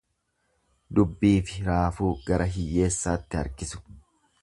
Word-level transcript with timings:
Dubbiifi 0.99 1.67
raafuu 1.69 2.09
gara 2.31 2.51
hiyyeessaatti 2.57 3.43
harkisu. 3.45 3.85